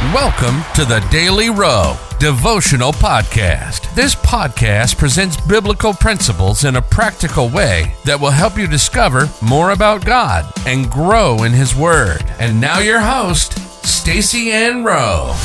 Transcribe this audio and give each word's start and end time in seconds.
Welcome 0.00 0.62
to 0.76 0.86
the 0.86 1.06
Daily 1.10 1.50
Rowe 1.50 1.94
Devotional 2.18 2.90
Podcast. 2.90 3.94
This 3.94 4.14
podcast 4.14 4.96
presents 4.96 5.38
biblical 5.42 5.92
principles 5.92 6.64
in 6.64 6.76
a 6.76 6.82
practical 6.82 7.50
way 7.50 7.94
that 8.06 8.18
will 8.18 8.30
help 8.30 8.56
you 8.56 8.66
discover 8.66 9.28
more 9.42 9.72
about 9.72 10.06
God 10.06 10.50
and 10.66 10.90
grow 10.90 11.42
in 11.42 11.52
His 11.52 11.76
Word. 11.76 12.24
And 12.38 12.58
now, 12.58 12.78
your 12.78 13.00
host, 13.00 13.58
Stacy 13.86 14.50
Ann 14.50 14.84
Rowe. 14.84 15.36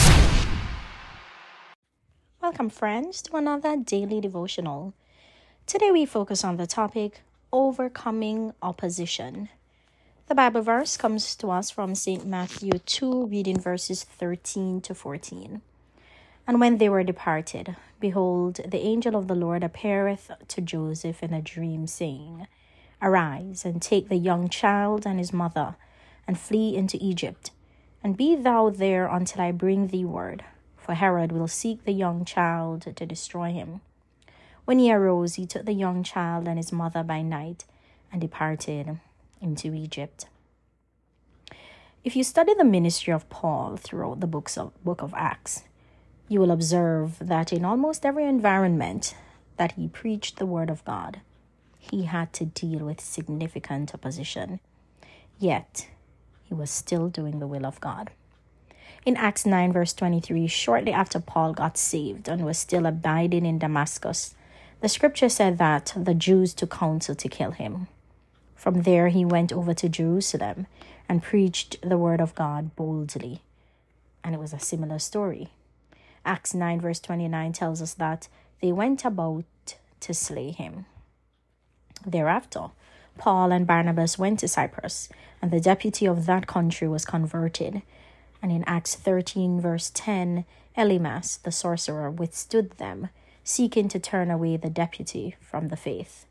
Welcome, 2.42 2.70
friends, 2.70 3.22
to 3.24 3.36
another 3.36 3.76
daily 3.76 4.22
devotional. 4.22 4.94
Today, 5.68 5.92
we 5.92 6.06
focus 6.06 6.46
on 6.46 6.56
the 6.56 6.66
topic 6.66 7.20
overcoming 7.52 8.54
opposition. 8.62 9.50
The 10.28 10.34
Bible 10.34 10.64
verse 10.64 10.98
comes 10.98 11.36
to 11.36 11.52
us 11.52 11.70
from 11.70 11.94
St. 11.94 12.26
Matthew 12.26 12.72
2, 12.80 13.28
reading 13.28 13.60
verses 13.60 14.04
13 14.04 14.82
to 14.82 14.96
14. 14.96 15.62
And 16.48 16.60
when 16.60 16.80
they 16.80 16.90
were 16.90 17.04
departed, 17.04 17.76
behold, 18.00 18.60
the 18.68 18.80
angel 18.80 19.16
of 19.16 19.28
the 19.28 19.36
Lord 19.36 19.64
appeareth 19.64 20.32
to 20.48 20.62
Joseph 20.62 21.22
in 21.22 21.32
a 21.32 21.44
dream, 21.44 21.86
saying, 21.86 22.48
Arise, 23.04 23.66
and 23.66 23.80
take 23.80 24.10
the 24.10 24.16
young 24.16 24.50
child 24.50 25.06
and 25.06 25.20
his 25.20 25.32
mother, 25.32 25.76
and 26.28 26.40
flee 26.40 26.76
into 26.76 26.98
Egypt, 27.00 27.52
and 28.04 28.18
be 28.18 28.36
thou 28.36 28.72
there 28.72 29.06
until 29.06 29.44
I 29.44 29.52
bring 29.52 29.90
thee 29.90 30.06
word, 30.06 30.44
for 30.76 30.96
Herod 30.96 31.32
will 31.32 31.48
seek 31.48 31.84
the 31.84 31.94
young 31.94 32.26
child 32.26 32.96
to 32.96 33.06
destroy 33.06 33.52
him. 33.52 33.82
When 34.66 34.80
he 34.80 34.92
arose, 34.92 35.36
he 35.36 35.46
took 35.46 35.66
the 35.66 35.74
young 35.74 36.02
child 36.02 36.48
and 36.48 36.58
his 36.58 36.72
mother 36.72 37.04
by 37.04 37.22
night, 37.22 37.66
and 38.12 38.20
departed 38.20 39.00
into 39.46 39.74
Egypt. 39.74 40.26
If 42.04 42.16
you 42.16 42.24
study 42.24 42.54
the 42.54 42.66
ministry 42.66 43.14
of 43.14 43.30
Paul 43.30 43.78
throughout 43.78 44.20
the 44.20 44.28
books 44.28 44.58
of, 44.58 44.72
book 44.84 45.02
of 45.02 45.14
Acts, 45.16 45.64
you 46.28 46.40
will 46.40 46.52
observe 46.52 47.18
that 47.20 47.54
in 47.54 47.64
almost 47.64 48.06
every 48.06 48.26
environment 48.26 49.16
that 49.58 49.74
he 49.74 49.88
preached 49.88 50.38
the 50.38 50.46
word 50.46 50.70
of 50.70 50.84
God, 50.86 51.22
he 51.80 52.04
had 52.04 52.34
to 52.34 52.46
deal 52.46 52.80
with 52.80 53.00
significant 53.00 53.94
opposition. 53.94 54.60
Yet, 55.40 55.88
he 56.44 56.54
was 56.54 56.72
still 56.72 57.10
doing 57.10 57.40
the 57.40 57.48
will 57.48 57.66
of 57.66 57.80
God. 57.80 58.12
In 59.06 59.18
Acts 59.18 59.46
9, 59.46 59.72
verse 59.72 59.94
23, 59.94 60.48
shortly 60.48 60.92
after 60.92 61.20
Paul 61.20 61.54
got 61.54 61.78
saved 61.78 62.28
and 62.28 62.44
was 62.44 62.58
still 62.58 62.88
abiding 62.88 63.46
in 63.46 63.60
Damascus, 63.60 64.34
the 64.82 64.90
scripture 64.90 65.30
said 65.30 65.58
that 65.60 65.94
the 65.96 66.16
Jews 66.16 66.54
took 66.54 66.72
counsel 66.72 67.16
to 67.16 67.30
kill 67.30 67.52
him. 67.52 67.88
From 68.56 68.82
there, 68.82 69.10
he 69.10 69.26
went 69.26 69.52
over 69.52 69.74
to 69.74 69.90
Jerusalem 69.90 70.68
and 71.08 71.22
preached 71.22 71.78
the 71.82 71.98
word 71.98 72.22
of 72.22 72.34
God 72.36 72.76
boldly. 72.76 73.42
And 74.24 74.34
it 74.34 74.40
was 74.40 74.54
a 74.54 74.60
similar 74.60 74.98
story. 74.98 75.50
Acts 76.26 76.56
9, 76.56 76.82
verse 76.82 77.00
29 77.00 77.54
tells 77.54 77.82
us 77.82 77.94
that 77.94 78.28
they 78.62 78.72
went 78.72 79.06
about 79.06 79.46
to 80.00 80.14
slay 80.14 80.52
him. 80.52 80.86
Thereafter, 82.06 82.72
Paul 83.18 83.52
and 83.52 83.68
Barnabas 83.68 84.18
went 84.18 84.40
to 84.40 84.48
Cyprus, 84.48 85.10
and 85.42 85.52
the 85.52 85.60
deputy 85.60 86.08
of 86.08 86.26
that 86.26 86.48
country 86.48 86.88
was 86.88 87.06
converted. 87.06 87.82
And 88.42 88.52
in 88.52 88.64
Acts 88.66 88.96
13, 88.96 89.62
verse 89.62 89.92
10, 89.94 90.46
Elymas, 90.78 91.42
the 91.42 91.52
sorcerer, 91.52 92.10
withstood 92.12 92.72
them, 92.72 93.10
seeking 93.44 93.88
to 93.90 94.00
turn 94.00 94.32
away 94.32 94.58
the 94.58 94.70
deputy 94.70 95.36
from 95.40 95.70
the 95.70 95.78
faith. 95.78 96.26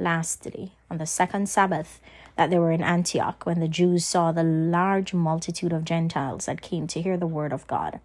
Lastly, 0.00 0.72
on 0.90 0.96
the 0.96 1.04
second 1.04 1.50
Sabbath 1.50 2.00
that 2.34 2.48
they 2.48 2.58
were 2.58 2.72
in 2.72 2.82
Antioch, 2.82 3.44
when 3.44 3.60
the 3.60 3.68
Jews 3.68 4.06
saw 4.06 4.32
the 4.32 4.42
large 4.42 5.12
multitude 5.12 5.74
of 5.74 5.84
Gentiles 5.84 6.46
that 6.46 6.62
came 6.62 6.86
to 6.86 7.02
hear 7.02 7.18
the 7.18 7.26
word 7.26 7.52
of 7.52 7.66
God, 7.66 8.00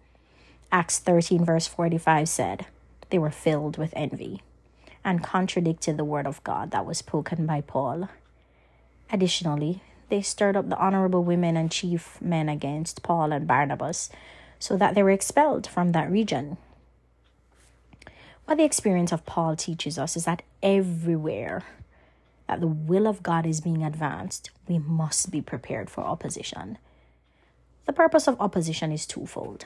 Acts 0.70 0.98
13, 0.98 1.42
verse 1.42 1.66
45 1.66 2.28
said, 2.28 2.66
They 3.08 3.18
were 3.18 3.30
filled 3.30 3.78
with 3.78 3.94
envy 3.96 4.42
and 5.06 5.22
contradicted 5.22 5.96
the 5.96 6.04
word 6.04 6.26
of 6.26 6.44
God 6.44 6.70
that 6.72 6.84
was 6.84 6.98
spoken 6.98 7.46
by 7.46 7.62
Paul. 7.62 8.10
Additionally, 9.10 9.80
they 10.10 10.20
stirred 10.20 10.54
up 10.54 10.68
the 10.68 10.76
honorable 10.76 11.24
women 11.24 11.56
and 11.56 11.72
chief 11.72 12.20
men 12.20 12.50
against 12.50 13.02
Paul 13.02 13.32
and 13.32 13.46
Barnabas, 13.46 14.10
so 14.58 14.76
that 14.76 14.94
they 14.94 15.02
were 15.02 15.10
expelled 15.10 15.66
from 15.66 15.92
that 15.92 16.10
region. 16.10 16.58
What 18.44 18.58
the 18.58 18.64
experience 18.64 19.12
of 19.12 19.24
Paul 19.24 19.56
teaches 19.56 19.98
us 19.98 20.14
is 20.14 20.26
that 20.26 20.42
everywhere 20.62 21.64
that 22.48 22.60
the 22.60 22.66
will 22.66 23.06
of 23.06 23.22
God 23.22 23.46
is 23.46 23.60
being 23.60 23.82
advanced, 23.82 24.50
we 24.68 24.78
must 24.78 25.30
be 25.30 25.40
prepared 25.40 25.90
for 25.90 26.02
opposition. 26.02 26.78
The 27.86 27.92
purpose 27.92 28.26
of 28.26 28.40
opposition 28.40 28.92
is 28.92 29.06
twofold. 29.06 29.64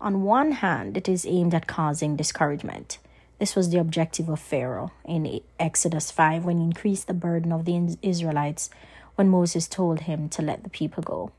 On 0.00 0.22
one 0.22 0.52
hand, 0.52 0.96
it 0.96 1.08
is 1.08 1.26
aimed 1.26 1.54
at 1.54 1.66
causing 1.66 2.16
discouragement. 2.16 2.98
This 3.38 3.54
was 3.54 3.70
the 3.70 3.78
objective 3.78 4.28
of 4.28 4.40
Pharaoh 4.40 4.92
in 5.04 5.40
Exodus 5.58 6.10
5 6.10 6.44
when 6.44 6.58
he 6.58 6.64
increased 6.64 7.06
the 7.06 7.14
burden 7.14 7.52
of 7.52 7.64
the 7.64 7.96
Israelites 8.02 8.70
when 9.14 9.28
Moses 9.28 9.68
told 9.68 10.00
him 10.00 10.28
to 10.30 10.42
let 10.42 10.62
the 10.62 10.70
people 10.70 11.02
go. 11.02 11.32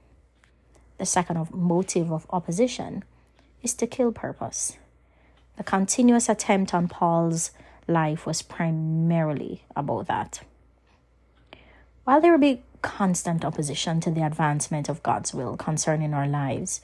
The 0.98 1.06
second 1.06 1.52
motive 1.52 2.12
of 2.12 2.26
opposition 2.30 3.04
is 3.62 3.74
to 3.76 3.88
kill 3.88 4.12
purpose. 4.12 4.78
The 5.58 5.64
continuous 5.64 6.30
attempt 6.30 6.74
on 6.74 6.88
Paul's 6.88 7.52
life 7.88 8.26
was 8.26 8.42
primarily 8.42 9.64
about 9.76 10.08
that. 10.08 10.42
While 12.04 12.22
there 12.22 12.32
will 12.32 12.40
be 12.40 12.64
constant 12.82 13.44
opposition 13.44 14.00
to 14.02 14.12
the 14.12 14.26
advancement 14.26 14.90
of 14.90 15.04
God's 15.04 15.34
will 15.34 15.58
concerning 15.58 16.14
our 16.14 16.28
lives, 16.28 16.82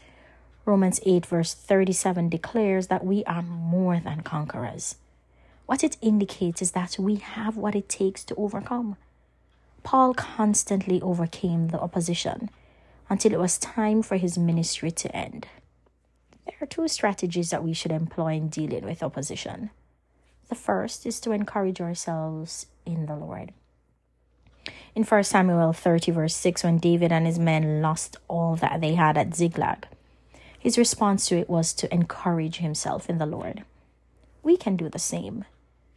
Romans 0.65 0.99
8, 1.05 1.25
verse 1.25 1.53
37 1.53 2.29
declares 2.29 2.87
that 2.87 3.05
we 3.05 3.23
are 3.25 3.41
more 3.41 3.99
than 3.99 4.21
conquerors. 4.21 4.95
What 5.65 5.83
it 5.83 5.97
indicates 6.01 6.61
is 6.61 6.71
that 6.71 6.97
we 6.99 7.15
have 7.15 7.57
what 7.57 7.75
it 7.75 7.89
takes 7.89 8.23
to 8.25 8.35
overcome. 8.35 8.97
Paul 9.83 10.13
constantly 10.13 11.01
overcame 11.01 11.67
the 11.69 11.79
opposition 11.79 12.49
until 13.09 13.33
it 13.33 13.39
was 13.39 13.57
time 13.57 14.01
for 14.01 14.17
his 14.17 14.37
ministry 14.37 14.91
to 14.91 15.15
end. 15.15 15.47
There 16.45 16.55
are 16.61 16.67
two 16.67 16.87
strategies 16.87 17.49
that 17.49 17.63
we 17.63 17.73
should 17.73 17.91
employ 17.91 18.33
in 18.33 18.49
dealing 18.49 18.85
with 18.85 19.03
opposition. 19.03 19.69
The 20.53 20.59
first 20.59 21.07
is 21.07 21.19
to 21.21 21.31
encourage 21.31 21.81
ourselves 21.81 22.67
in 22.85 23.07
the 23.07 23.15
Lord. 23.15 23.53
In 24.93 25.03
1 25.03 25.23
Samuel 25.23 25.73
30, 25.73 26.11
verse 26.11 26.35
6, 26.35 26.63
when 26.63 26.77
David 26.77 27.11
and 27.11 27.25
his 27.25 27.39
men 27.39 27.81
lost 27.81 28.17
all 28.27 28.55
that 28.57 28.79
they 28.79 28.93
had 28.93 29.17
at 29.17 29.33
Ziklag, 29.33 29.87
his 30.59 30.77
response 30.77 31.25
to 31.25 31.39
it 31.39 31.49
was 31.49 31.73
to 31.73 31.91
encourage 31.91 32.57
himself 32.57 33.09
in 33.09 33.17
the 33.17 33.25
Lord. 33.25 33.63
We 34.43 34.55
can 34.55 34.75
do 34.77 34.89
the 34.89 34.99
same 34.99 35.45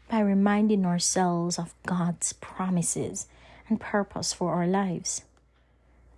by 0.09 0.21
reminding 0.21 0.87
ourselves 0.87 1.59
of 1.59 1.75
God's 1.85 2.33
promises 2.33 3.27
and 3.69 3.79
purpose 3.79 4.33
for 4.33 4.55
our 4.55 4.67
lives. 4.67 5.21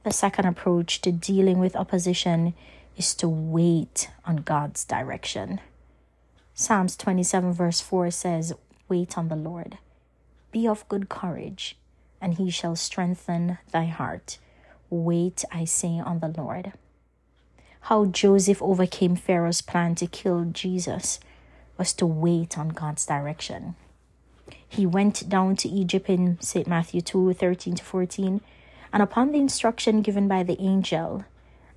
The 0.05 0.13
second 0.13 0.47
approach 0.47 1.01
to 1.01 1.11
dealing 1.11 1.59
with 1.59 1.75
opposition 1.75 2.55
is 2.97 3.17
to 3.17 3.29
wait 3.29 4.11
on 4.25 4.37
God's 4.37 4.85
direction. 4.85 5.61
Psalms 6.61 6.97
27, 6.97 7.53
verse 7.53 7.81
4 7.81 8.11
says, 8.11 8.53
Wait 8.89 9.17
on 9.17 9.29
the 9.29 9.37
Lord. 9.37 9.79
Be 10.51 10.67
of 10.67 10.89
good 10.89 11.09
courage, 11.09 11.77
and 12.21 12.35
he 12.35 12.51
shall 12.51 12.75
strengthen 12.75 13.59
thy 13.71 13.85
heart. 13.85 14.39
Wait, 14.91 15.45
I 15.53 15.65
say, 15.65 16.01
on 16.01 16.19
the 16.19 16.35
Lord. 16.37 16.73
How 17.83 18.07
Joseph 18.07 18.61
overcame 18.61 19.15
Pharaoh's 19.15 19.61
plan 19.63 19.95
to 19.95 20.09
kill 20.09 20.47
Jesus 20.47 21.21
was 21.77 21.93
to 21.93 22.07
wait 22.07 22.59
on 22.59 22.71
God's 22.71 23.07
direction. 23.07 23.77
He 24.69 24.85
went 24.85 25.29
down 25.29 25.55
to 25.59 25.69
Egypt 25.69 26.11
in 26.11 26.41
St. 26.41 26.67
Matthew 26.67 27.03
2 27.03 27.35
13 27.35 27.77
to 27.77 27.85
14, 27.85 28.41
and 28.93 29.01
upon 29.01 29.31
the 29.31 29.39
instruction 29.39 30.03
given 30.03 30.27
by 30.27 30.43
the 30.43 30.61
angel, 30.61 31.25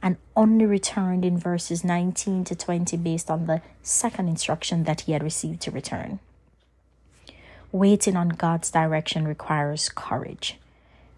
and 0.01 0.17
only 0.35 0.65
returned 0.65 1.23
in 1.23 1.37
verses 1.37 1.83
19 1.83 2.43
to 2.45 2.55
20 2.55 2.97
based 2.97 3.29
on 3.29 3.45
the 3.45 3.61
second 3.83 4.27
instruction 4.27 4.83
that 4.85 5.01
he 5.01 5.11
had 5.11 5.23
received 5.23 5.61
to 5.61 5.71
return. 5.71 6.19
Waiting 7.71 8.17
on 8.17 8.29
God's 8.29 8.71
direction 8.71 9.27
requires 9.27 9.89
courage 9.89 10.57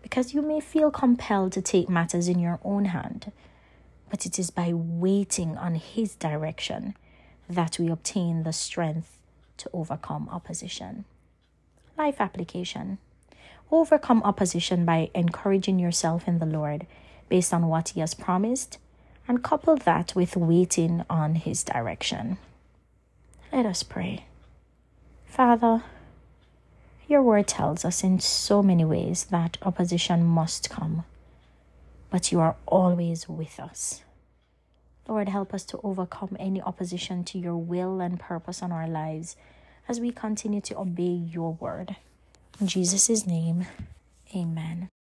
because 0.04 0.34
you 0.34 0.42
may 0.42 0.60
feel 0.60 0.92
compelled 0.92 1.54
to 1.54 1.62
take 1.62 1.90
matters 1.90 2.28
in 2.28 2.38
your 2.38 2.60
own 2.64 2.86
hand, 2.86 3.32
but 4.12 4.26
it 4.28 4.38
is 4.38 4.52
by 4.52 4.72
waiting 4.72 5.58
on 5.58 5.76
His 5.76 6.14
direction 6.14 6.94
that 7.50 7.80
we 7.80 7.90
obtain 7.90 8.44
the 8.44 8.54
strength 8.54 9.18
to 9.58 9.70
overcome 9.74 10.30
opposition. 10.32 11.06
Life 11.98 12.20
application 12.20 13.00
Overcome 13.72 14.22
opposition 14.24 14.86
by 14.86 15.10
encouraging 15.16 15.80
yourself 15.80 16.28
in 16.28 16.38
the 16.38 16.46
Lord 16.46 16.86
based 17.30 17.54
on 17.54 17.68
what 17.68 17.90
He 17.90 18.02
has 18.02 18.14
promised, 18.14 18.78
and 19.28 19.44
couple 19.44 19.76
that 19.78 20.16
with 20.16 20.36
waiting 20.36 21.04
on 21.10 21.36
His 21.36 21.64
direction. 21.64 22.38
Let 23.52 23.66
us 23.66 23.84
pray. 23.84 24.26
Father, 25.26 25.84
your 27.08 27.22
word 27.22 27.48
tells 27.48 27.86
us 27.86 28.04
in 28.04 28.20
so 28.20 28.64
many 28.64 28.86
ways 28.86 29.26
that 29.26 29.58
opposition 29.62 30.24
must 30.24 30.70
come, 30.70 31.06
but 32.10 32.32
you 32.32 32.40
are 32.40 32.56
always 32.66 33.28
with 33.28 33.60
us. 33.60 34.04
Lord, 35.08 35.30
help 35.30 35.54
us 35.54 35.66
to 35.66 35.80
overcome 35.84 36.38
any 36.40 36.62
opposition 36.62 37.24
to 37.26 37.38
your 37.38 37.58
will 37.58 38.00
and 38.00 38.20
purpose 38.20 38.62
on 38.62 38.72
our 38.72 38.88
lives 38.88 39.36
as 39.88 40.00
we 40.00 40.12
continue 40.12 40.62
to 40.62 40.80
obey 40.80 41.04
your 41.04 41.54
word. 41.54 41.98
In 42.60 42.68
Jesus' 42.68 43.28
name, 43.28 43.66
amen. 44.34 44.90